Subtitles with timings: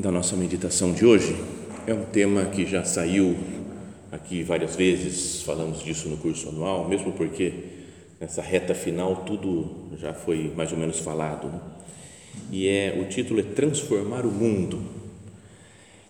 [0.00, 1.34] da nossa meditação de hoje
[1.86, 3.36] é um tema que já saiu
[4.12, 7.52] aqui várias vezes, falamos disso no curso anual, mesmo porque
[8.20, 11.48] nessa reta final tudo já foi mais ou menos falado.
[11.48, 11.60] Né?
[12.52, 14.80] E é o título é Transformar o Mundo.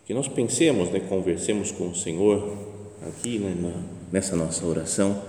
[0.04, 2.58] Que nós pensemos, né, conversemos com o Senhor
[3.06, 3.72] aqui né,
[4.12, 5.22] nessa nossa oração.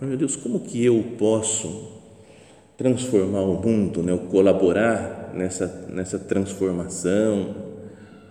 [0.00, 1.92] Meu Deus, como que eu posso
[2.76, 7.63] transformar o mundo, né, colaborar nessa nessa transformação,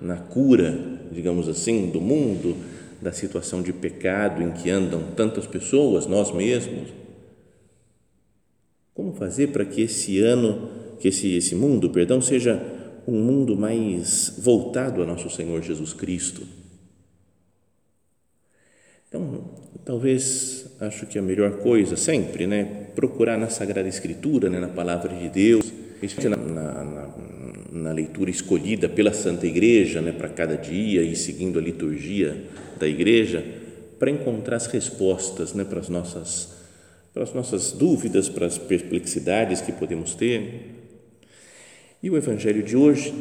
[0.03, 0.77] na cura,
[1.11, 2.55] digamos assim, do mundo,
[3.01, 6.89] da situação de pecado em que andam tantas pessoas, nós mesmos.
[8.93, 12.61] Como fazer para que esse ano, que esse, esse mundo, perdão, seja
[13.07, 16.43] um mundo mais voltado a nosso Senhor Jesus Cristo?
[19.07, 19.43] Então,
[19.85, 25.15] talvez acho que a melhor coisa sempre, né, procurar na Sagrada Escritura, né, na Palavra
[25.15, 25.71] de Deus,
[26.29, 27.42] na, na, na
[27.73, 32.43] na leitura escolhida pela Santa Igreja, né, para cada dia e seguindo a liturgia
[32.79, 33.43] da Igreja,
[33.97, 36.53] para encontrar as respostas, né, para as nossas
[37.13, 40.71] para as nossas dúvidas, para as perplexidades que podemos ter.
[42.01, 43.13] E o Evangelho de hoje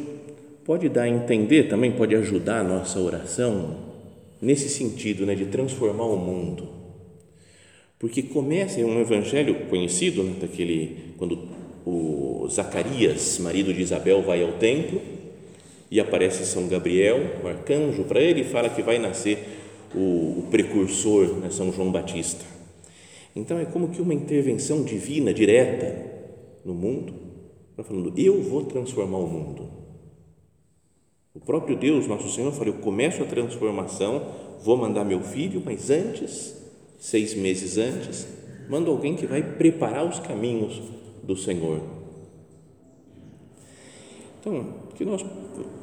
[0.64, 3.92] pode dar a entender, também pode ajudar a nossa oração
[4.40, 6.68] nesse sentido, né, de transformar o mundo.
[7.98, 11.48] Porque começa é um evangelho conhecido, né, daquele quando
[11.84, 15.00] o Zacarias, marido de Isabel, vai ao templo
[15.90, 19.38] e aparece São Gabriel, o arcanjo, para ele e fala que vai nascer
[19.94, 22.44] o, o precursor, né, São João Batista.
[23.34, 26.10] Então é como que uma intervenção divina direta
[26.64, 27.14] no mundo,
[27.76, 29.68] tá falando, eu vou transformar o mundo.
[31.34, 34.26] O próprio Deus, nosso Senhor, falou: Eu começo a transformação,
[34.62, 36.54] vou mandar meu filho, mas antes,
[36.98, 38.26] seis meses antes,
[38.68, 40.80] mando alguém que vai preparar os caminhos
[41.22, 41.80] do Senhor.
[44.40, 44.66] Então,
[44.96, 45.24] que nós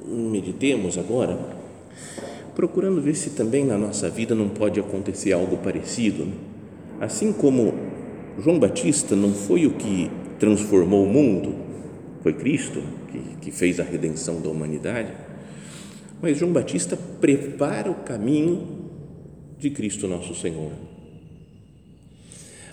[0.05, 1.39] meditemos agora,
[2.55, 6.25] procurando ver se também na nossa vida não pode acontecer algo parecido.
[6.25, 6.33] Né?
[6.99, 7.73] Assim como
[8.37, 11.55] João Batista não foi o que transformou o mundo,
[12.21, 15.11] foi Cristo que, que fez a redenção da humanidade,
[16.21, 18.67] mas João Batista prepara o caminho
[19.57, 20.71] de Cristo nosso Senhor.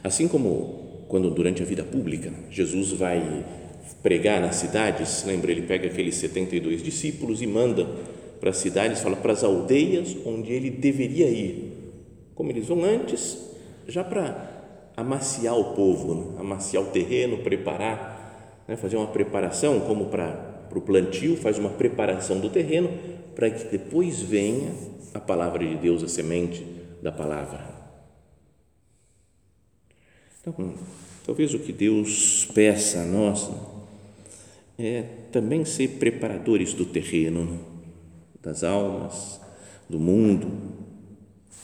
[0.02, 3.44] Assim como quando durante a vida pública Jesus vai
[4.02, 7.86] pregar nas cidades, lembra, ele pega aqueles 72 discípulos e manda
[8.40, 11.72] para as cidades, fala para as aldeias onde ele deveria ir.
[12.34, 13.38] Como eles vão antes,
[13.88, 14.56] já para
[14.96, 16.40] amaciar o povo, né?
[16.40, 18.76] amaciar o terreno, preparar, né?
[18.76, 20.32] fazer uma preparação, como para,
[20.68, 22.90] para o plantio, faz uma preparação do terreno,
[23.34, 24.70] para que depois venha
[25.14, 26.64] a palavra de Deus, a semente
[27.02, 27.75] da palavra.
[30.46, 30.74] Então,
[31.24, 33.50] talvez o que Deus peça a nós
[34.78, 35.02] é
[35.32, 37.58] também ser preparadores do terreno, né?
[38.40, 39.40] das almas,
[39.88, 40.46] do mundo,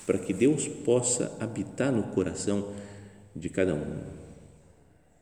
[0.05, 2.73] para que Deus possa habitar no coração
[3.37, 3.99] de cada um,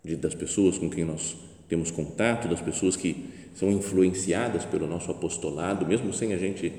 [0.03, 1.37] de, das pessoas com quem nós
[1.69, 6.73] temos contato, das pessoas que são influenciadas pelo nosso apostolado, mesmo sem a gente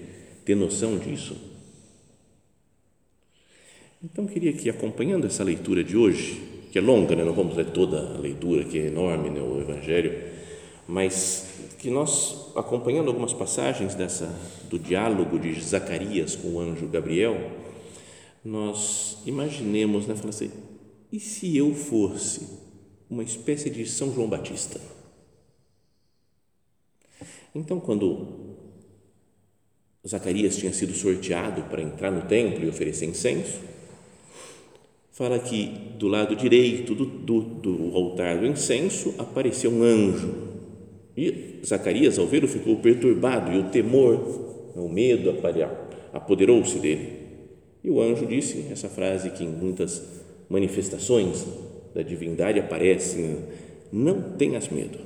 [0.43, 1.37] ter noção disso.
[4.03, 7.23] Então, queria que, acompanhando essa leitura de hoje, que é longa, né?
[7.25, 9.41] não vamos ler toda a leitura, que é enorme, né?
[9.41, 10.17] o Evangelho,
[10.87, 11.47] mas
[11.77, 14.33] que nós, acompanhando algumas passagens dessa,
[14.69, 17.35] do diálogo de Zacarias com o anjo Gabriel,
[18.43, 20.49] nós imaginemos, né, assim,
[21.11, 22.47] e se eu fosse
[23.09, 24.79] uma espécie de São João Batista?
[27.53, 28.55] Então, quando
[30.07, 33.59] Zacarias tinha sido sorteado para entrar no templo e oferecer incenso,
[35.21, 40.33] fala que do lado direito do, do, do altar do incenso apareceu um anjo.
[41.15, 44.15] E Zacarias, ao vê-lo, ficou perturbado e o temor
[44.75, 45.31] o medo
[46.11, 47.19] apoderou-se dele.
[47.83, 50.01] E o anjo disse essa frase que em muitas
[50.49, 51.45] manifestações
[51.93, 53.37] da divindade aparece:
[53.93, 54.97] Não tenhas medo.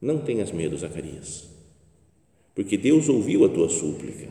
[0.00, 1.50] Não tenhas medo, Zacarias,
[2.54, 4.28] porque Deus ouviu a tua súplica.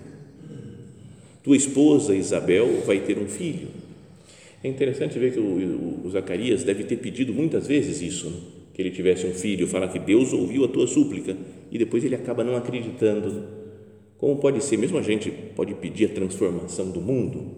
[1.44, 3.83] Tua esposa Isabel vai ter um filho.
[4.64, 8.38] É interessante ver que o, o, o Zacarias deve ter pedido muitas vezes isso, né?
[8.74, 9.68] que ele tivesse um filho.
[9.68, 11.36] Fala que Deus ouviu a tua súplica
[11.72, 13.46] e depois ele acaba não acreditando.
[14.18, 14.78] Como pode ser?
[14.78, 17.52] Mesmo a gente pode pedir a transformação do mundo,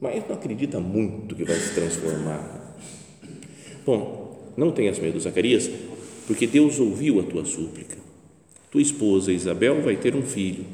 [0.00, 2.76] mas não acredita muito que vai se transformar.
[3.86, 5.70] Bom, não tenhas medo, Zacarias,
[6.26, 7.96] porque Deus ouviu a tua súplica.
[8.70, 10.64] Tua esposa Isabel vai ter um filho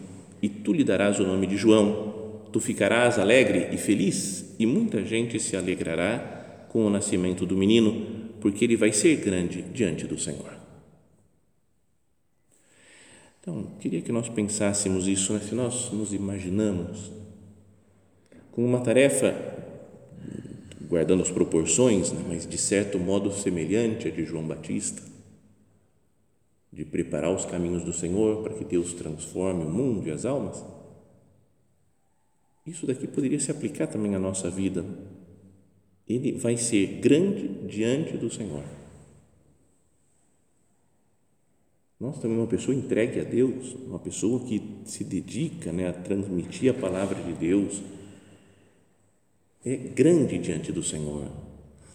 [0.43, 2.14] e tu lhe darás o nome de João.
[2.55, 8.31] Tu ficarás alegre e feliz e muita gente se alegrará com o nascimento do menino,
[8.41, 10.57] porque ele vai ser grande diante do Senhor.
[13.41, 15.41] Então, queria que nós pensássemos isso, né?
[15.41, 17.11] se nós nos imaginamos
[18.53, 19.35] com uma tarefa,
[20.83, 22.25] guardando as proporções, né?
[22.29, 25.03] mas de certo modo semelhante à de João Batista,
[26.73, 30.84] de preparar os caminhos do Senhor para que Deus transforme o mundo e as almas.
[32.67, 34.85] Isso daqui poderia se aplicar também à nossa vida.
[36.09, 38.65] Ele vai ser grande diante do Senhor.
[41.99, 46.71] Nós também uma pessoa entregue a Deus, uma pessoa que se dedica né, a transmitir
[46.71, 47.81] a palavra de Deus,
[49.65, 51.27] é grande diante do Senhor.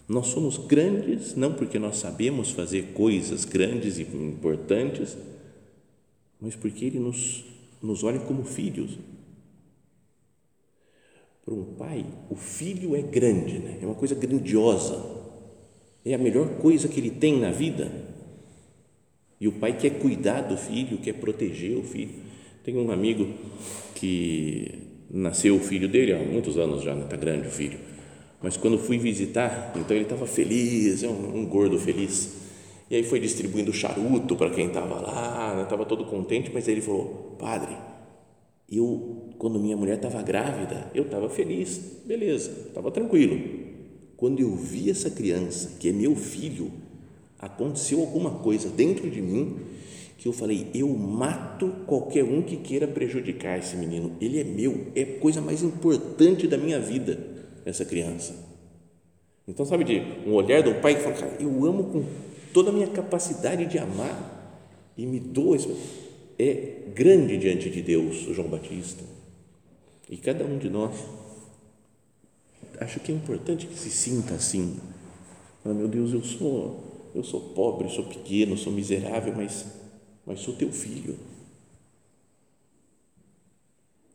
[0.08, 5.16] Nós somos grandes não porque nós sabemos fazer coisas grandes e importantes,
[6.40, 7.44] mas porque Ele nos,
[7.80, 8.98] nos olha como filhos.
[11.50, 13.78] Para um pai, o filho é grande, né?
[13.82, 15.04] é uma coisa grandiosa,
[16.04, 17.90] é a melhor coisa que ele tem na vida.
[19.40, 22.12] E o pai quer cuidar do filho, quer proteger o filho.
[22.62, 23.26] Tem um amigo
[23.96, 27.80] que nasceu o filho dele há muitos anos já, está grande o filho.
[28.40, 32.32] Mas quando fui visitar, então ele estava feliz, é um, um, gordo feliz.
[32.88, 36.74] E aí foi distribuindo charuto para quem estava lá, estava né, todo contente, mas aí
[36.74, 37.76] ele falou: Padre,
[38.70, 43.40] eu, quando minha mulher estava grávida, eu estava feliz, beleza, estava tranquilo.
[44.16, 46.70] Quando eu vi essa criança, que é meu filho,
[47.38, 49.56] aconteceu alguma coisa dentro de mim
[50.20, 54.12] que eu falei, eu mato qualquer um que queira prejudicar esse menino.
[54.20, 57.18] Ele é meu, é a coisa mais importante da minha vida,
[57.64, 58.34] essa criança.
[59.48, 62.04] Então, sabe, de um olhar um pai que fala, cara, eu amo com
[62.52, 64.60] toda a minha capacidade de amar
[64.94, 65.56] e me dou.
[65.56, 65.74] Isso.
[66.40, 69.04] É grande diante de Deus, João Batista.
[70.08, 70.96] E cada um de nós,
[72.78, 74.78] acho que é importante que se sinta assim.
[75.64, 79.66] Ah, meu Deus, eu sou, eu sou pobre, sou pequeno, sou miserável, mas
[80.30, 81.18] mas sou teu filho.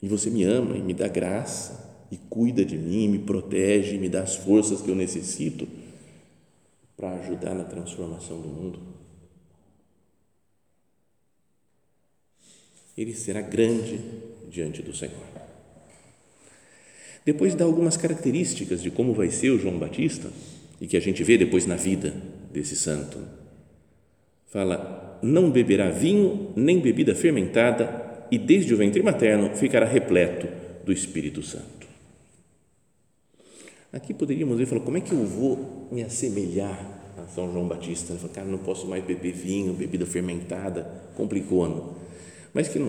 [0.02, 4.08] E você me ama e me dá graça e cuida de mim, me protege, me
[4.08, 5.68] dá as forças que eu necessito
[6.96, 8.80] para ajudar na transformação do mundo.
[12.98, 14.00] Ele será grande
[14.50, 15.14] diante do Senhor.
[17.26, 20.30] Depois dá algumas características de como vai ser o João Batista
[20.80, 22.14] e que a gente vê depois na vida
[22.54, 23.18] desse santo.
[24.48, 30.48] Fala não beberá vinho nem bebida fermentada, e desde o ventre materno ficará repleto
[30.84, 31.88] do Espírito Santo.
[33.92, 38.12] Aqui poderíamos ver, como é que eu vou me assemelhar a São João Batista?
[38.12, 40.84] Ele falou, cara, não posso mais beber vinho, bebida fermentada,
[41.16, 42.05] complicou, não?
[42.56, 42.88] Mas que não,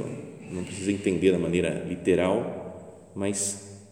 [0.52, 3.84] não precisa entender da maneira literal, mas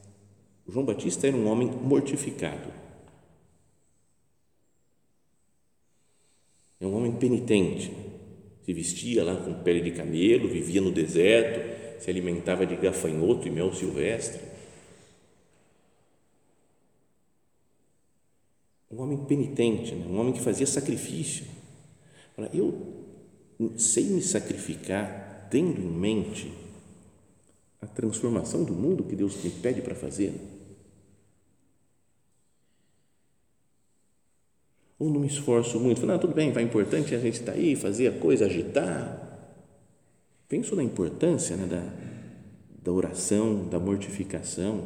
[0.69, 2.73] João Batista era um homem mortificado.
[6.81, 7.93] É um homem penitente,
[8.63, 13.51] se vestia lá com pele de camelo, vivia no deserto, se alimentava de gafanhoto e
[13.51, 14.43] mel silvestre.
[18.93, 20.07] Um homem penitente, né?
[20.07, 21.47] um homem que fazia sacrifício.
[22.53, 23.05] Eu
[23.77, 25.24] sei me sacrificar
[25.55, 26.53] tendo em mente
[27.81, 30.35] a transformação do mundo que Deus me pede para fazer.
[34.99, 37.77] Ou não me esforço muito, não, tudo bem, vai importante a gente estar tá aí,
[37.77, 39.55] fazer a coisa, agitar.
[40.49, 41.89] Penso na importância né, da,
[42.83, 44.83] da oração, da mortificação.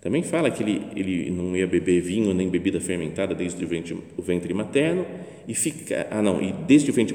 [0.00, 3.96] Também fala que ele, ele não ia beber vinho nem bebida fermentada desde o ventre,
[4.16, 5.06] o ventre materno
[5.46, 7.14] e fica, ah não, e desde o ventre,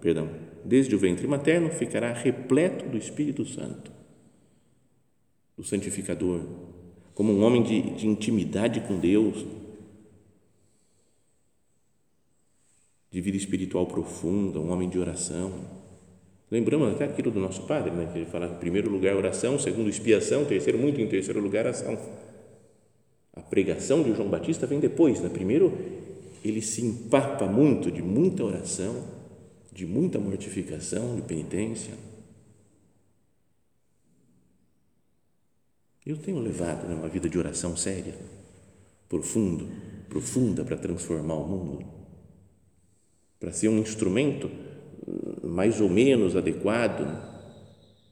[0.00, 3.90] perdão, desde o ventre materno ficará repleto do Espírito Santo,
[5.56, 6.42] do santificador,
[7.14, 9.46] como um homem de, de intimidade com Deus,
[13.10, 15.52] de vida espiritual profunda, um homem de oração.
[16.50, 18.10] Lembramos até aquilo do nosso padre, né?
[18.12, 21.98] que ele fala em primeiro lugar oração, segundo expiação, terceiro, muito em terceiro lugar ação.
[23.32, 25.20] A pregação de João Batista vem depois.
[25.20, 25.30] Né?
[25.30, 25.72] Primeiro,
[26.44, 29.17] ele se empapa muito de muita oração,
[29.78, 31.94] de muita mortificação, de penitência.
[36.04, 38.12] Eu tenho levado né, uma vida de oração séria,
[39.08, 39.68] profundo,
[40.08, 41.86] profunda para transformar o mundo,
[43.38, 44.50] para ser um instrumento
[45.44, 47.06] mais ou menos adequado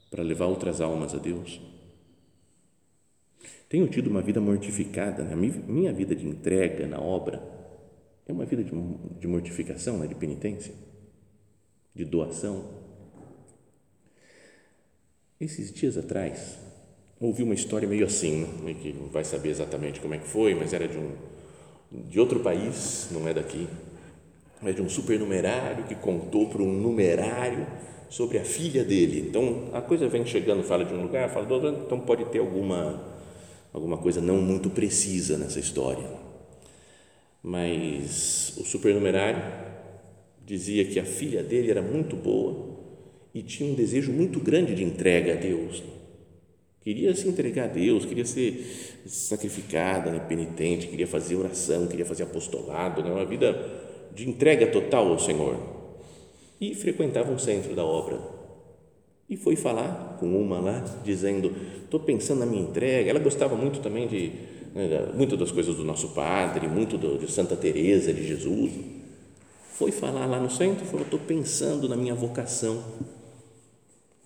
[0.09, 1.59] para levar outras almas a Deus.
[3.67, 5.35] Tenho tido uma vida mortificada, né?
[5.35, 7.43] minha vida de entrega na obra
[8.25, 8.71] é uma vida de,
[9.19, 10.07] de mortificação, né?
[10.07, 10.73] de penitência,
[11.97, 12.63] de doação.
[15.41, 16.57] Esses dias atrás,
[17.19, 18.75] ouvi uma história meio assim, né?
[18.79, 21.11] que não vai saber exatamente como é que foi, mas era de um
[21.91, 23.65] de outro país, não é daqui,
[24.61, 27.65] é de um supernumerário que contou para um numerário
[28.09, 29.27] sobre a filha dele.
[29.29, 32.39] Então a coisa vem chegando, fala de um lugar, fala do outro, então pode ter
[32.39, 33.17] alguma
[33.73, 36.07] alguma coisa não muito precisa nessa história.
[37.41, 39.66] Mas o supernumerário
[40.47, 42.77] dizia que a filha dele era muito boa
[43.33, 45.83] e tinha um desejo muito grande de entrega a Deus.
[46.79, 52.23] Queria se entregar a Deus, queria ser sacrificada, né, penitente, queria fazer oração, queria fazer
[52.23, 53.61] apostolado, né, uma vida
[54.15, 55.57] de entrega total ao Senhor.
[56.61, 58.17] E frequentava um centro da obra.
[59.29, 63.09] E foi falar com uma lá, dizendo: Estou pensando na minha entrega.
[63.09, 64.31] Ela gostava muito também de.
[64.73, 68.96] Né, muito das coisas do nosso Padre, muito do, de Santa Teresa de Jesus.
[69.77, 72.83] Foi falar lá no centro falou: Estou pensando na minha vocação.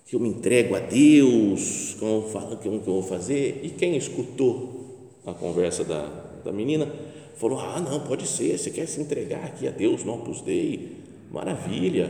[0.05, 3.59] Que eu me entrego a Deus, como falo, como eu vou fazer.
[3.61, 6.03] E quem escutou a conversa da,
[6.45, 6.89] da menina
[7.35, 10.97] falou: Ah, não, pode ser, você quer se entregar aqui a Deus no Opus Dei,
[11.29, 12.09] maravilha,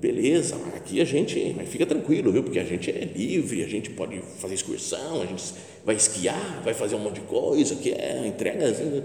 [0.00, 3.90] beleza, aqui a gente, mas fica tranquilo, viu, porque a gente é livre, a gente
[3.90, 5.54] pode fazer excursão, a gente
[5.84, 8.68] vai esquiar, vai fazer um monte de coisa, que é entrega.
[8.68, 9.00] Assim.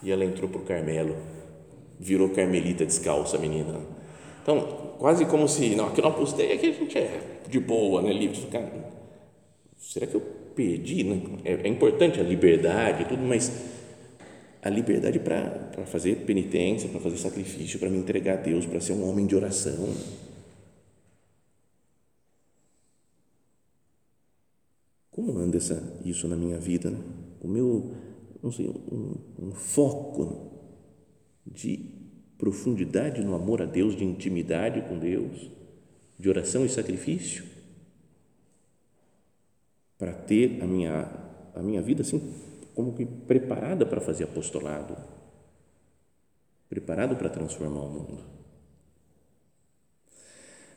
[0.00, 1.16] E ela entrou para o Carmelo,
[1.98, 3.80] virou carmelita descalça, menina.
[4.42, 8.02] Então, quase como se, não, aqui no Opus Dei aqui a gente é de boa,
[8.02, 8.40] né, livre.
[8.50, 8.70] Cara,
[9.78, 10.20] será que eu
[10.54, 11.04] perdi?
[11.04, 11.22] Né?
[11.44, 13.50] É, é importante a liberdade e tudo, mas
[14.62, 18.92] a liberdade para fazer penitência, para fazer sacrifício, para me entregar a Deus, para ser
[18.92, 19.94] um homem de oração.
[25.10, 26.90] Como anda essa, isso na minha vida?
[26.90, 26.98] Né?
[27.42, 27.92] O meu,
[28.42, 30.53] não sei, um, um foco
[31.46, 31.78] de
[32.38, 35.50] profundidade no amor a Deus, de intimidade com Deus,
[36.18, 37.44] de oração e sacrifício,
[39.98, 41.08] para ter a minha,
[41.54, 42.20] a minha vida assim
[42.74, 44.96] como que preparada para fazer apostolado,
[46.68, 48.18] preparado para transformar o mundo.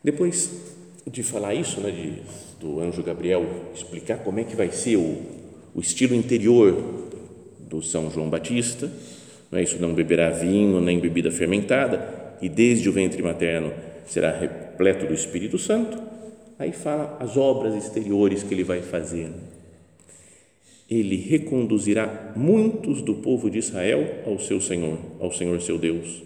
[0.04, 0.76] Depois
[1.10, 2.22] de falar isso, né, de,
[2.60, 3.44] do anjo Gabriel
[3.74, 5.26] explicar como é que vai ser o,
[5.74, 6.76] o estilo interior
[7.60, 8.92] do São João Batista,
[9.52, 13.74] não é isso, não beberá vinho nem bebida fermentada, e desde o ventre materno
[14.06, 15.98] será repleto do Espírito Santo.
[16.60, 19.30] Aí fala as obras exteriores que ele vai fazer
[20.90, 26.24] ele reconduzirá muitos do povo de Israel ao seu Senhor, ao Senhor seu Deus.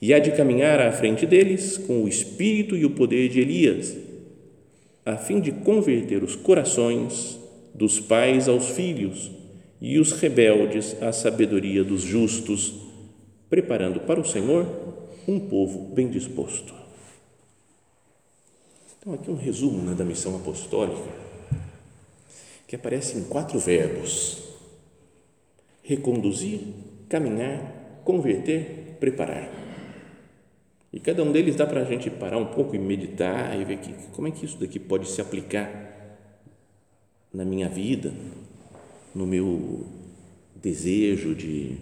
[0.00, 3.96] E há de caminhar à frente deles com o espírito e o poder de Elias,
[5.04, 7.38] a fim de converter os corações
[7.74, 9.30] dos pais aos filhos
[9.82, 12.72] e os rebeldes à sabedoria dos justos,
[13.50, 14.64] preparando para o Senhor
[15.26, 16.72] um povo bem disposto.
[18.96, 21.02] Então, aqui um resumo né, da missão apostólica
[22.68, 24.54] que aparece em quatro verbos:
[25.82, 26.60] reconduzir,
[27.08, 29.50] caminhar, converter, preparar.
[30.92, 33.78] E cada um deles dá para a gente parar um pouco e meditar e ver
[33.78, 35.90] que, como é que isso daqui pode se aplicar
[37.34, 38.12] na minha vida,
[39.14, 39.86] no meu
[40.54, 41.76] desejo de,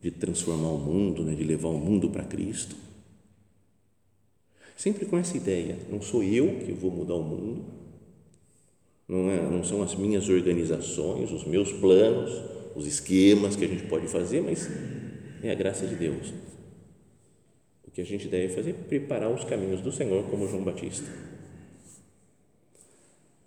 [0.00, 2.76] de transformar o mundo, né, de levar o mundo para Cristo.
[4.76, 7.64] Sempre com essa ideia, não sou eu que vou mudar o mundo,
[9.08, 12.42] não, é, não são as minhas organizações, os meus planos,
[12.76, 14.68] os esquemas que a gente pode fazer, mas
[15.42, 16.32] é a graça de Deus.
[17.86, 21.10] O que a gente deve fazer é preparar os caminhos do Senhor, como João Batista.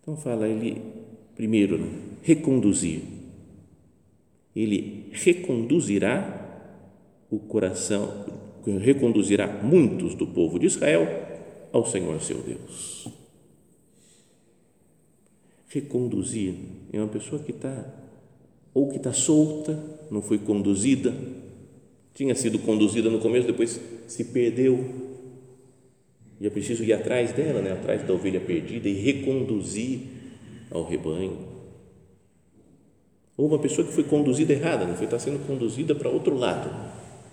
[0.01, 0.81] Então, fala ele,
[1.35, 1.89] primeiro, né,
[2.21, 3.01] reconduzir.
[4.55, 6.39] Ele reconduzirá
[7.29, 8.25] o coração,
[8.79, 11.07] reconduzirá muitos do povo de Israel
[11.71, 13.21] ao Senhor seu Deus
[15.71, 16.53] reconduzir.
[16.91, 17.85] É uma pessoa que está,
[18.73, 21.13] ou que está solta, não foi conduzida,
[22.13, 25.09] tinha sido conduzida no começo, depois se perdeu.
[26.39, 27.71] E é preciso ir atrás dela, né?
[27.71, 29.99] atrás da ovelha perdida e reconduzir
[30.71, 31.37] ao rebanho.
[33.37, 36.69] Ou uma pessoa que foi conduzida errada, não foi está sendo conduzida para outro lado,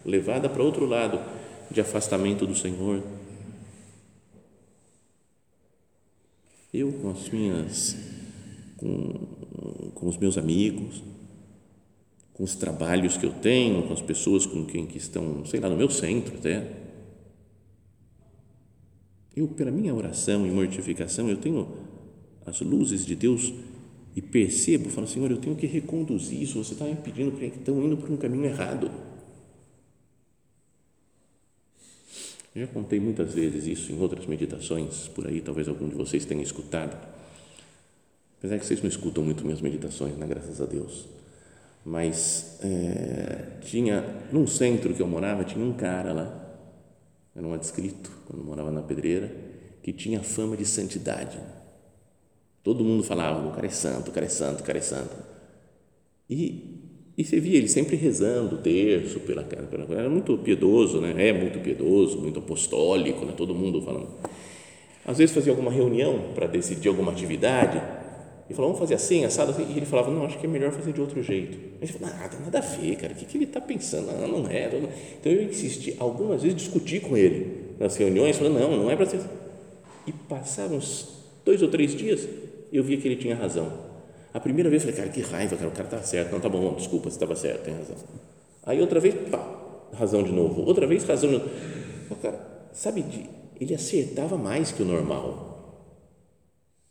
[0.05, 1.21] levada para outro lado
[1.71, 3.03] de afastamento do Senhor.
[6.73, 7.97] Eu com as minhas,
[8.77, 9.13] com,
[9.95, 11.03] com os meus amigos,
[12.35, 15.69] com os trabalhos que eu tenho, com as pessoas com quem que estão, sei lá,
[15.69, 16.71] no meu centro até.
[19.35, 21.69] Eu, pela minha oração e mortificação, eu tenho
[22.49, 23.53] as luzes de Deus
[24.17, 27.97] e percebo, falo, Senhor, eu tenho que reconduzir isso, você está me pedindo estão indo
[27.97, 28.91] por um caminho errado.
[32.55, 36.25] Eu já contei muitas vezes isso em outras meditações, por aí talvez algum de vocês
[36.25, 36.97] tenha escutado.
[38.39, 40.27] Apesar que vocês não escutam muito minhas meditações, né?
[40.27, 41.07] graças a Deus.
[41.85, 46.57] Mas é, tinha, num centro que eu morava, tinha um cara lá,
[47.37, 49.33] era um adscrito, quando morava na pedreira,
[49.83, 51.39] que tinha fama de santidade.
[52.69, 55.17] Todo mundo falava, o cara é santo, o cara é santo, o cara é santo.
[56.29, 56.79] E
[57.17, 61.29] e você via ele sempre rezando o terço pela casa, era muito piedoso, né?
[61.29, 63.33] É muito piedoso, muito apostólico, né?
[63.35, 64.09] Todo mundo falando.
[65.07, 67.79] Às vezes fazia alguma reunião para decidir alguma atividade
[68.51, 69.67] e falava, vamos fazer assim, assado assim.
[69.69, 71.59] E ele falava, não, acho que é melhor fazer de outro jeito.
[71.81, 74.13] Ele falava, nada, nada a ver, cara, o que, que ele está pensando?
[74.13, 74.71] Não, não é.
[75.19, 79.07] Então eu insisti, algumas vezes discuti com ele nas reuniões, falando, não, não é para
[79.07, 79.23] ser.
[80.07, 81.09] E passaram uns
[81.45, 82.29] dois ou três dias,
[82.73, 83.89] eu via que ele tinha razão
[84.33, 86.33] a primeira vez eu falei, cara, que raiva, cara, o cara está certo.
[86.33, 87.97] Não, tá bom, desculpa, você estava certo, tem razão.
[88.65, 90.63] Aí outra vez, pá, razão de novo.
[90.63, 91.51] Outra vez, razão de novo.
[92.23, 93.05] Cara, sabe,
[93.59, 95.47] ele acertava mais que o normal.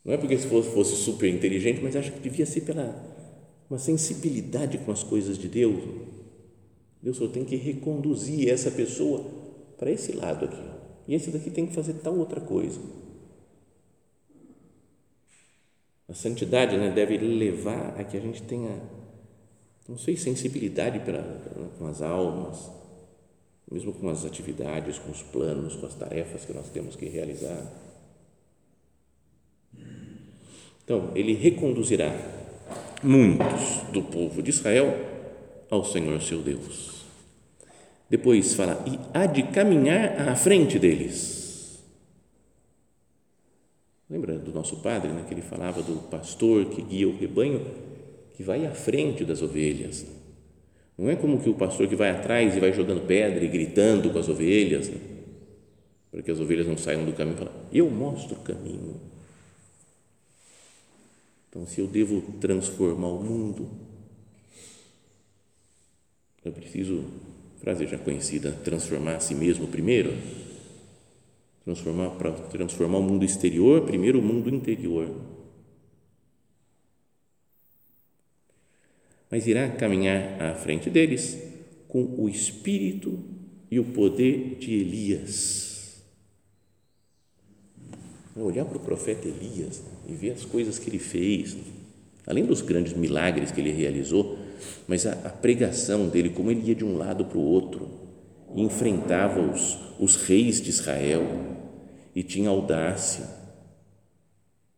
[0.04, 3.16] Não é porque se fosse, fosse super inteligente, mas acho que devia ser pela
[3.70, 5.82] uma sensibilidade com as coisas de Deus.
[7.02, 9.24] Deus só tem que reconduzir essa pessoa
[9.78, 10.62] para esse lado aqui.
[11.06, 12.80] E esse daqui tem que fazer tal outra coisa.
[16.08, 18.80] A santidade né, deve levar a que a gente tenha,
[19.86, 21.22] não sei, sensibilidade para,
[21.78, 22.70] com as almas,
[23.70, 27.62] mesmo com as atividades, com os planos, com as tarefas que nós temos que realizar.
[30.82, 32.10] Então, ele reconduzirá
[33.02, 34.88] muitos do povo de Israel
[35.70, 37.04] ao Senhor seu Deus.
[38.08, 41.37] Depois fala, e há de caminhar à frente deles
[44.10, 47.64] Lembra do nosso padre, né, que ele falava do pastor que guia o rebanho,
[48.34, 50.06] que vai à frente das ovelhas.
[50.96, 54.10] Não é como que o pastor que vai atrás e vai jogando pedra e gritando
[54.10, 54.98] com as ovelhas, né,
[56.10, 57.36] para que as ovelhas não saiam do caminho.
[57.36, 58.98] Fala, eu mostro o caminho.
[61.50, 63.68] Então, se eu devo transformar o mundo,
[66.44, 67.04] eu preciso,
[67.58, 70.12] frase já conhecida, transformar a si mesmo primeiro
[71.68, 75.14] transformar para transformar o mundo exterior, primeiro o mundo interior.
[79.30, 81.38] Mas irá caminhar à frente deles
[81.86, 83.22] com o espírito
[83.70, 86.02] e o poder de Elias.
[88.34, 91.54] Olhar para o profeta Elias e ver as coisas que ele fez,
[92.26, 94.38] além dos grandes milagres que ele realizou,
[94.86, 97.90] mas a, a pregação dele, como ele ia de um lado para o outro,
[98.56, 101.57] enfrentava os, os reis de Israel,
[102.18, 103.24] e tinha audácia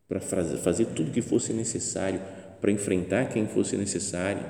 [0.07, 2.21] para fazer tudo o que fosse necessário,
[2.61, 4.45] para enfrentar quem fosse necessário.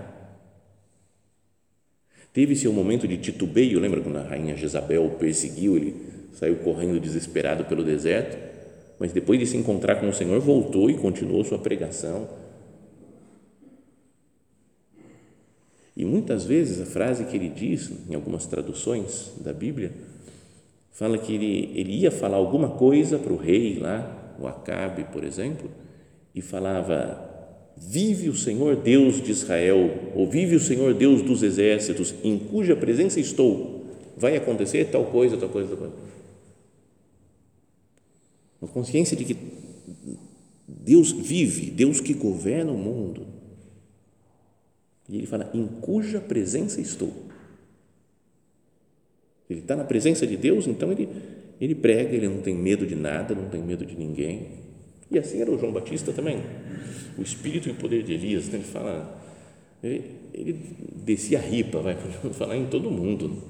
[2.34, 5.96] Teve seu momento de titubeio, lembra quando a rainha Jezabel o perseguiu, ele
[6.34, 8.38] saiu correndo desesperado pelo deserto,
[9.00, 12.28] mas depois de se encontrar com o Senhor, voltou e continuou sua pregação.
[15.96, 20.11] E muitas vezes a frase que ele diz, em algumas traduções da Bíblia,
[20.92, 25.24] fala que ele, ele ia falar alguma coisa para o rei lá, o Acabe, por
[25.24, 25.70] exemplo,
[26.36, 27.30] e falava:
[27.78, 32.76] Vive o Senhor Deus de Israel, ou vive o Senhor Deus dos exércitos, em cuja
[32.76, 33.86] presença estou.
[34.18, 35.94] Vai acontecer tal coisa, tal coisa, tal coisa.
[38.62, 39.36] Uma consciência de que
[40.68, 43.26] Deus vive, Deus que governa o mundo.
[45.10, 47.31] E ele fala: Em cuja presença estou.
[49.52, 51.10] Ele está na presença de Deus, então ele,
[51.60, 54.48] ele prega, ele não tem medo de nada, não tem medo de ninguém.
[55.12, 56.42] E assim era o João Batista também.
[57.18, 58.56] O espírito e o poder de Elias, né?
[58.56, 59.22] ele fala,
[59.84, 60.60] ele, ele
[61.06, 61.98] descia a ripa, vai
[62.32, 63.44] falar em todo mundo.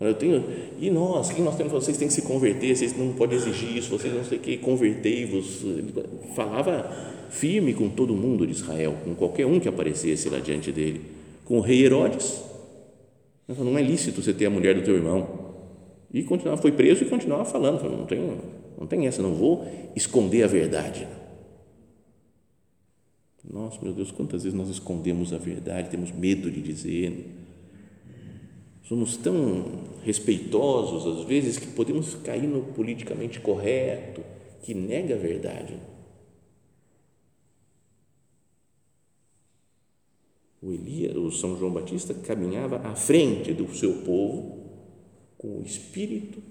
[0.00, 0.44] Eu tenho,
[0.80, 3.90] e nós, quem nós temos, vocês têm que se converter, vocês não podem exigir isso,
[3.90, 5.64] vocês não sei o que, convertei-vos.
[6.34, 6.90] Falava
[7.30, 11.02] firme com todo mundo de Israel, com qualquer um que aparecesse lá diante dele,
[11.44, 12.47] com o rei Herodes,
[13.56, 15.48] não é lícito você ter a mulher do teu irmão.
[16.12, 17.80] E continuava, foi preso e continuava falando.
[17.80, 18.20] Falou, não tem,
[18.78, 21.06] Não tem essa, não vou esconder a verdade.
[23.50, 27.34] Nossa, meu Deus, quantas vezes nós escondemos a verdade, temos medo de dizer.
[28.82, 29.64] Somos tão
[30.02, 34.22] respeitosos, às vezes, que podemos cair no politicamente correto,
[34.62, 35.74] que nega a verdade.
[40.60, 44.58] O o São João Batista caminhava à frente do seu povo
[45.36, 46.42] com o espírito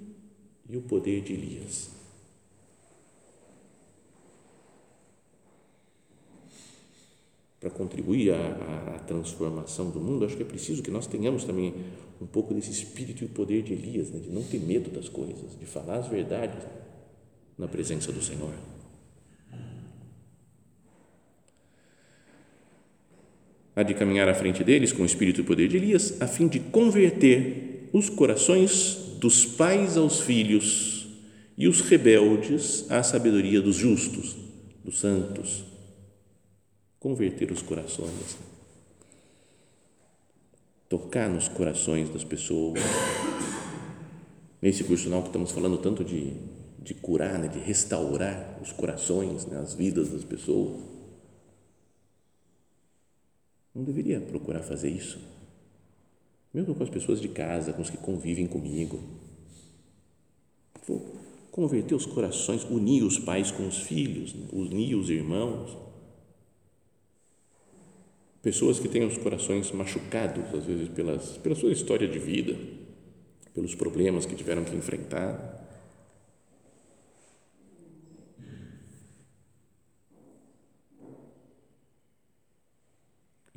[0.70, 1.90] e o poder de Elias.
[7.60, 11.74] Para contribuir à, transformação do mundo, acho que é preciso que nós tenhamos também
[12.22, 14.20] um pouco desse espírito e o poder de Elias, né?
[14.20, 16.64] de não ter medo das coisas, de falar as verdades
[17.58, 18.54] na presença do Senhor.
[23.78, 26.48] Há de caminhar à frente deles com o espírito e poder de Elias, a fim
[26.48, 31.08] de converter os corações dos pais aos filhos
[31.56, 34.36] e os rebeldes à sabedoria dos justos,
[34.84, 35.64] dos santos.
[37.00, 38.36] Converter os corações.
[40.90, 42.82] Tocar nos corações das pessoas.
[44.60, 46.34] Nesse curso não que estamos falando tanto de,
[46.82, 50.97] de curar, né, de restaurar os corações, né, as vidas das pessoas
[53.78, 55.20] não deveria procurar fazer isso.
[56.52, 59.00] Mesmo com as pessoas de casa, com os que convivem comigo.
[60.88, 61.16] Vou
[61.52, 64.48] converter os corações, unir os pais com os filhos, né?
[64.52, 65.78] unir os irmãos.
[68.42, 72.58] Pessoas que têm os corações machucados, às vezes, pelas, pela sua história de vida,
[73.54, 75.67] pelos problemas que tiveram que enfrentar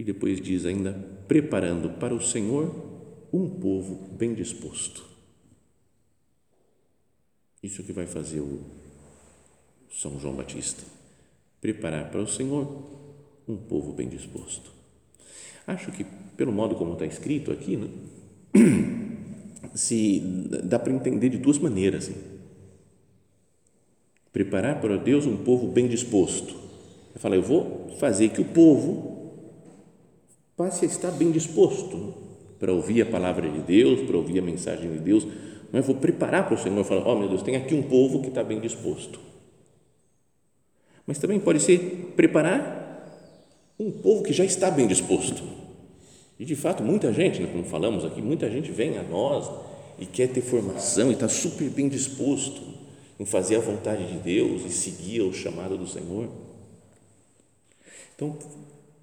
[0.00, 0.94] E depois diz ainda:
[1.28, 2.74] preparando para o Senhor
[3.30, 5.04] um povo bem disposto.
[7.62, 8.62] Isso que vai fazer o
[9.92, 10.82] São João Batista.
[11.60, 12.82] Preparar para o Senhor
[13.46, 14.72] um povo bem disposto.
[15.66, 17.90] Acho que, pelo modo como está escrito aqui, né,
[19.76, 20.20] se
[20.64, 22.10] dá para entender de duas maneiras.
[24.32, 26.54] Preparar para Deus um povo bem disposto.
[27.14, 29.09] Eu falo, eu vou fazer que o povo
[30.60, 32.12] passe a estar bem disposto
[32.58, 35.26] para ouvir a palavra de Deus, para ouvir a mensagem de Deus.
[35.72, 35.82] Não é?
[35.82, 38.28] Vou preparar para o Senhor, falar, ó oh, meu Deus, tem aqui um povo que
[38.28, 39.18] está bem disposto.
[41.06, 43.24] Mas também pode ser preparar
[43.78, 45.42] um povo que já está bem disposto.
[46.38, 49.50] E de fato, muita gente, né, como falamos aqui, muita gente vem a nós
[49.98, 52.60] e quer ter formação e está super bem disposto
[53.18, 56.28] em fazer a vontade de Deus e seguir o chamado do Senhor.
[58.14, 58.36] Então,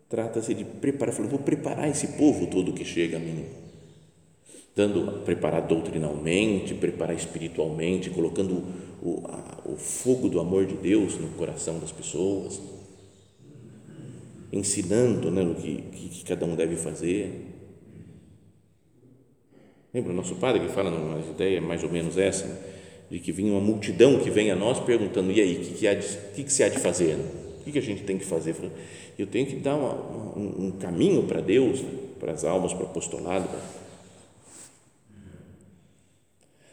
[0.09, 3.43] Trata-se de preparar, falou, vou preparar esse povo todo que chega a mim,
[4.73, 8.63] dando, preparar doutrinalmente, preparar espiritualmente, colocando
[9.01, 12.61] o, a, o fogo do amor de Deus no coração das pessoas,
[14.51, 17.53] ensinando né, o que, que, cada um deve fazer.
[19.93, 22.47] Lembra o nosso padre que fala numa ideia mais ou menos essa,
[23.11, 25.95] de que vinha uma multidão que vem a nós perguntando, e aí, o que, que,
[26.33, 27.15] que, que se há de fazer?
[27.59, 28.55] O que, que a gente tem que fazer?
[29.17, 29.93] Eu tenho que dar uma,
[30.37, 31.89] um, um, caminho para Deus, né?
[32.19, 33.49] para as almas, para o apostolado.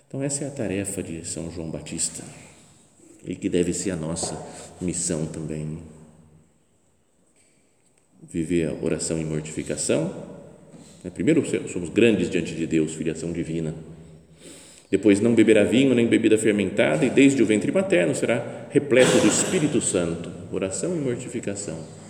[0.07, 2.22] Então, essa é a tarefa de São João Batista
[3.26, 4.46] e que deve ser a nossa
[4.80, 5.78] missão também.
[8.30, 10.14] Viver a oração em mortificação.
[11.02, 11.11] Né?
[11.11, 13.74] Primeiro, somos grandes diante de Deus, filiação divina.
[14.90, 19.26] Depois, não beberá vinho nem bebida fermentada, e desde o ventre materno será repleto do
[19.26, 20.30] Espírito Santo.
[20.52, 22.03] Oração e mortificação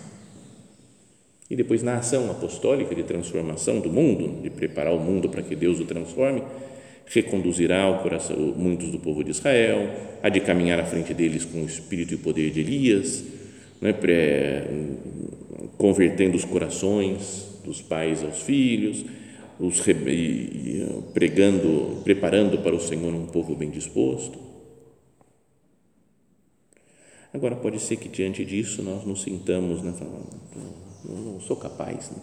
[1.49, 5.55] e depois na ação apostólica de transformação do mundo, de preparar o mundo para que
[5.55, 6.41] Deus o transforme,
[7.05, 9.89] reconduzirá o coração, muitos do povo de Israel,
[10.23, 13.23] há de caminhar à frente deles com o espírito e o poder de Elias,
[13.79, 13.93] né,
[15.77, 19.05] convertendo os corações dos pais aos filhos,
[19.59, 19.81] os,
[21.13, 24.39] pregando, preparando para o Senhor um povo bem disposto.
[27.31, 32.11] Agora, pode ser que diante disso nós nos sintamos, né, falando, não, não sou capaz.
[32.11, 32.17] Né?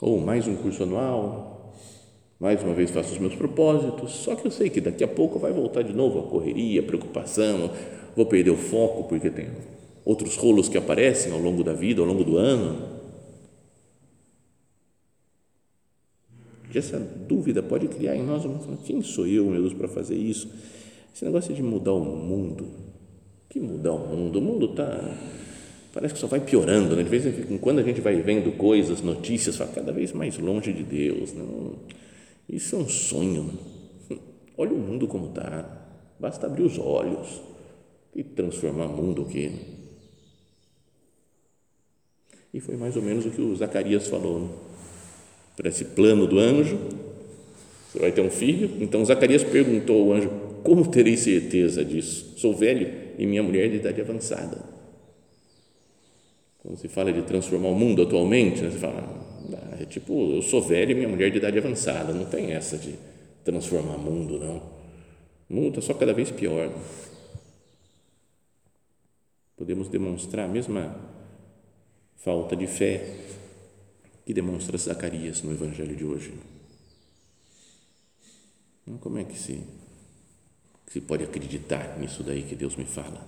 [0.00, 1.74] Ou mais um curso anual,
[2.38, 5.38] mais uma vez faço os meus propósitos, só que eu sei que daqui a pouco
[5.38, 7.70] vai voltar de novo a correria, a preocupação,
[8.14, 9.50] vou perder o foco porque tem
[10.04, 12.96] outros rolos que aparecem ao longo da vida, ao longo do ano.
[16.72, 20.16] E essa dúvida pode criar em nós uma quem sou eu, meu Deus, para fazer
[20.16, 20.50] isso?
[21.14, 22.68] Esse negócio de mudar o mundo.
[23.48, 24.38] Que mudar o mundo?
[24.38, 25.16] O mundo está
[25.96, 27.02] parece que só vai piorando, né?
[27.02, 30.70] de vez em quando a gente vai vendo coisas, notícias, fala cada vez mais longe
[30.70, 31.32] de Deus.
[31.32, 31.42] Né?
[32.50, 33.44] Isso é um sonho.
[34.10, 34.18] Né?
[34.58, 35.64] Olha o mundo como está.
[36.20, 37.40] Basta abrir os olhos
[38.14, 39.50] e transformar o mundo o quê?
[42.52, 44.40] E foi mais ou menos o que o Zacarias falou.
[44.40, 44.48] Né?
[45.56, 46.78] Para esse plano do anjo,
[47.90, 48.70] você vai ter um filho.
[48.82, 50.30] Então Zacarias perguntou ao anjo:
[50.62, 52.34] Como terei certeza disso?
[52.36, 54.75] Sou velho e minha mulher de idade avançada.
[56.66, 59.00] Quando se fala de transformar o mundo atualmente, né, você fala:
[59.54, 62.12] ah, é tipo, eu sou velho e minha mulher de idade avançada.
[62.12, 62.96] Não tem essa de
[63.44, 64.56] transformar o mundo, não.
[65.48, 66.72] O mundo está só cada vez pior.
[69.56, 70.92] Podemos demonstrar a mesma
[72.16, 73.16] falta de fé
[74.24, 76.34] que demonstra Zacarias no Evangelho de hoje.
[79.00, 79.62] Como é que se,
[80.88, 83.24] se pode acreditar nisso daí que Deus me fala?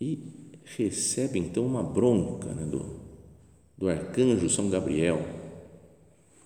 [0.00, 3.00] E recebe então uma bronca né, do,
[3.76, 5.20] do arcanjo São Gabriel,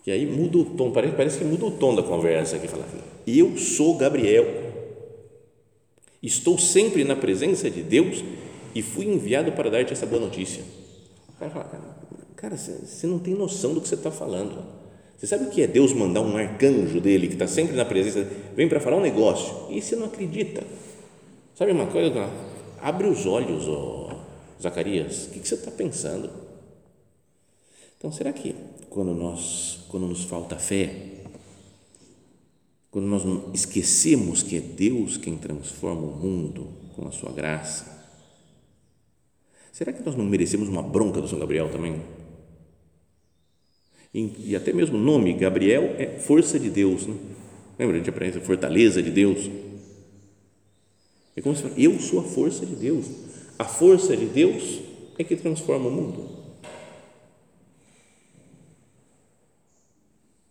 [0.03, 2.85] que aí muda o tom, parece, parece que muda o tom da conversa aqui, fala
[2.85, 4.47] assim, eu sou Gabriel,
[6.23, 8.25] estou sempre na presença de Deus
[8.75, 10.63] e fui enviado para dar-te essa boa notícia.
[11.29, 11.99] O cara fala, cara,
[12.37, 14.65] cara você não tem noção do que você está falando.
[15.17, 18.25] Você sabe o que é Deus mandar um arcanjo dele, que está sempre na presença,
[18.55, 20.63] vem para falar um negócio, e você não acredita.
[21.57, 22.31] Sabe uma coisa?
[22.81, 23.98] Abre os olhos, oh,
[24.61, 26.31] Zacarias, o que, você está pensando?
[27.97, 28.55] Então, será que
[28.89, 31.25] quando, nós, quando nos falta fé,
[32.91, 33.23] quando nós
[33.55, 37.99] esquecemos que é Deus quem transforma o mundo com a sua graça,
[39.79, 42.03] Será que nós não merecemos uma bronca do São Gabriel também?
[44.13, 47.15] E, e até mesmo o nome Gabriel é força de Deus, né?
[47.79, 47.95] Lembra?
[47.95, 49.49] A gente aprende fortaleza de Deus.
[51.37, 53.07] É como se eu sou a força de Deus.
[53.59, 54.81] A força de Deus
[55.19, 56.39] é que transforma o mundo.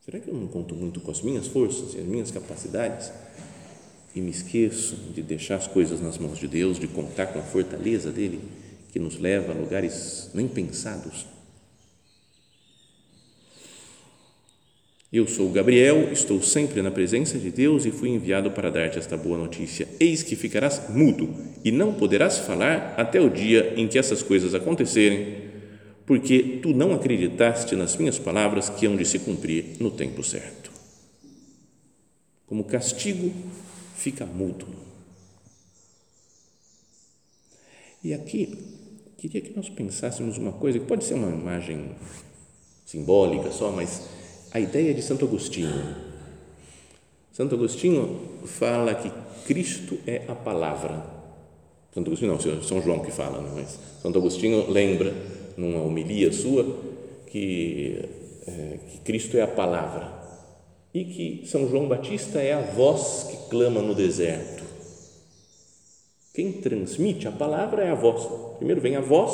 [0.04, 3.12] Será que eu não conto muito com as minhas forças e as minhas capacidades?
[4.16, 7.44] E me esqueço de deixar as coisas nas mãos de Deus, de contar com a
[7.44, 8.42] fortaleza dele?
[8.98, 11.28] que nos leva a lugares nem pensados.
[15.12, 19.16] Eu sou Gabriel, estou sempre na presença de Deus e fui enviado para dar-te esta
[19.16, 19.88] boa notícia.
[20.02, 24.54] Eis que ficarás mudo e não poderás falar até o dia em que essas coisas
[24.54, 25.46] acontecerem,
[26.06, 30.70] porque tu não acreditaste nas minhas palavras que hão de se cumprir no tempo certo.
[32.46, 33.32] Como castigo,
[33.96, 34.68] fica mudo.
[38.04, 38.58] E aqui
[39.18, 41.92] queria que nós pensássemos uma coisa que pode ser uma imagem
[42.86, 44.18] simbólica só, mas
[44.52, 45.96] a ideia de Santo Agostinho.
[47.32, 49.12] Santo Agostinho fala que
[49.46, 51.06] Cristo é a palavra.
[51.94, 55.14] Santo Agostinho não, São João que fala, não, mas Santo Agostinho lembra
[55.56, 56.64] numa homilia sua
[57.28, 58.00] que,
[58.48, 60.14] é, que Cristo é a palavra
[60.94, 64.64] e que São João Batista é a voz que clama no deserto.
[66.34, 68.28] Quem transmite a palavra é a voz.
[68.58, 69.32] Primeiro vem a voz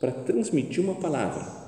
[0.00, 1.63] para transmitir uma palavra.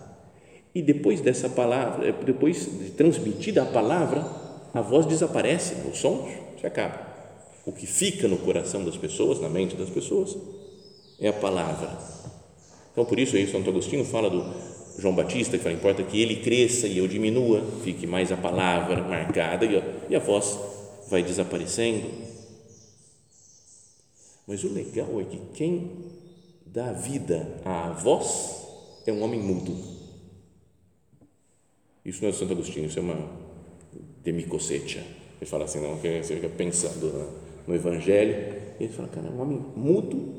[0.76, 4.20] E depois dessa palavra, depois de transmitida a palavra,
[4.74, 6.28] a voz desaparece, o som
[6.60, 7.00] se acaba.
[7.64, 10.36] O que fica no coração das pessoas, na mente das pessoas,
[11.18, 11.98] é a palavra.
[12.92, 14.44] Então, por isso aí Santo Agostinho fala do
[14.98, 19.02] João Batista, que fala, importa que ele cresça e eu diminua, fique mais a palavra
[19.02, 20.58] marcada e e a voz
[21.08, 22.26] vai desaparecendo
[24.46, 25.90] mas o legal é que quem
[26.64, 28.64] dá vida à voz
[29.04, 29.95] é um homem mudo.
[32.06, 33.18] Isso não é Santo Agostinho, isso é uma
[34.22, 35.02] demicosetia.
[35.40, 37.32] Ele fala assim, não, você fica pensando
[37.66, 40.34] no Evangelho, e ele fala, cara, um homem mudo,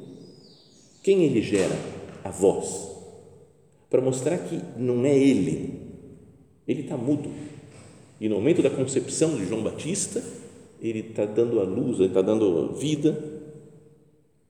[1.04, 1.76] quem ele gera?
[2.24, 2.90] A voz.
[3.90, 5.82] Para mostrar que não é ele,
[6.66, 7.30] ele está mudo.
[8.20, 10.24] E no momento da concepção de João Batista,
[10.82, 13.42] ele está dando a luz, ele está dando vida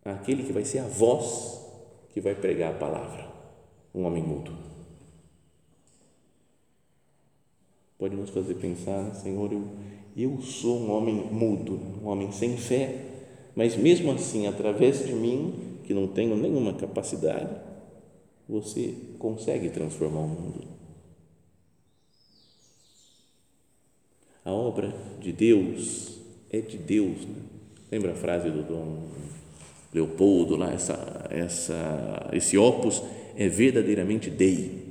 [0.06, 1.66] aquele que vai ser a voz
[2.14, 3.28] que vai pregar a palavra,
[3.94, 4.67] um homem mudo.
[7.98, 9.64] Pode nos fazer pensar, Senhor, eu,
[10.16, 13.06] eu sou um homem mudo, um homem sem fé,
[13.56, 17.56] mas mesmo assim, através de mim, que não tenho nenhuma capacidade,
[18.48, 20.68] você consegue transformar o mundo.
[24.46, 27.26] A obra de Deus é de Deus.
[27.26, 27.36] Né?
[27.92, 29.10] Lembra a frase do Dom
[29.94, 33.02] Leopoldo, lá, essa, essa, esse opus
[33.36, 34.87] é verdadeiramente Dei.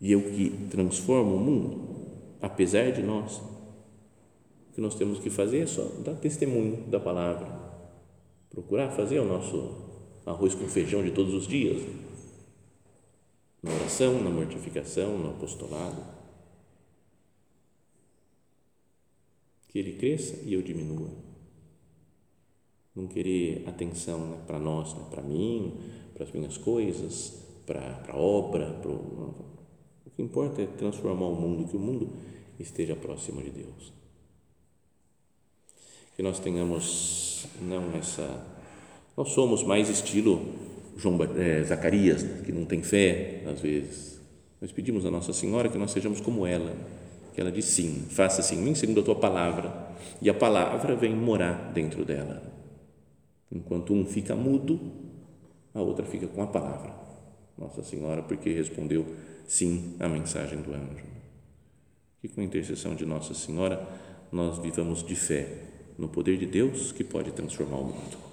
[0.00, 2.08] E é o que transforma o mundo,
[2.40, 3.38] apesar de nós.
[3.38, 7.46] O que nós temos que fazer é só dar testemunho da palavra,
[8.50, 9.86] procurar fazer o nosso
[10.26, 11.82] arroz com feijão de todos os dias,
[13.62, 16.16] na oração, na mortificação, no apostolado.
[19.76, 21.10] que ele cresça e eu diminua.
[22.94, 25.74] Não querer atenção né, para nós, né, para mim,
[26.14, 28.72] para as minhas coisas, para a obra.
[28.72, 29.55] Para o
[30.16, 32.10] que importa é transformar o mundo, que o mundo
[32.58, 33.92] esteja próximo de Deus.
[36.16, 38.42] Que nós tenhamos não essa.
[39.14, 40.40] Nós somos mais estilo
[40.96, 44.18] João é, Zacarias, que não tem fé às vezes.
[44.58, 46.74] Nós pedimos a Nossa Senhora que nós sejamos como ela,
[47.34, 49.94] que ela diz sim, faça-se em mim segundo a tua palavra.
[50.22, 52.42] E a palavra vem morar dentro dela.
[53.52, 54.80] Enquanto um fica mudo,
[55.74, 56.94] a outra fica com a palavra.
[57.58, 59.06] Nossa Senhora, porque respondeu
[59.46, 61.04] sim à mensagem do anjo.
[62.20, 63.86] Que com a intercessão de Nossa Senhora
[64.32, 65.48] nós vivamos de fé
[65.98, 68.26] no poder de Deus que pode transformar o mundo.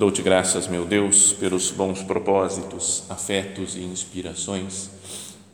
[0.00, 4.88] Dou-te graças, meu Deus, pelos bons propósitos, afetos e inspirações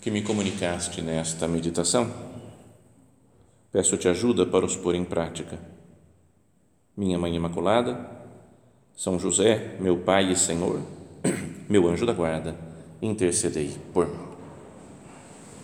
[0.01, 2.36] que me comunicaste nesta meditação.
[3.77, 5.59] Peço-te ajuda para os pôr em prática.
[6.97, 8.09] Minha Mãe Imaculada,
[8.97, 10.81] São José, meu Pai e Senhor,
[11.69, 12.57] meu anjo da guarda,
[13.03, 14.36] intercedei por mim.